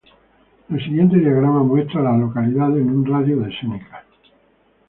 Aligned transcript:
El 0.67 0.83
siguiente 0.83 1.19
diagrama 1.19 1.61
muestra 1.61 1.99
a 1.99 2.03
las 2.05 2.17
localidades 2.19 2.75
en 2.81 2.89
un 2.89 3.05
radio 3.05 3.37
de 3.37 3.45
de 3.49 3.59
Seneca. 3.59 4.03